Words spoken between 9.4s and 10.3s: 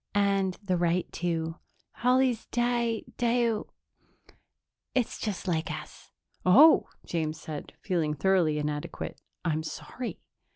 "I'm sorry."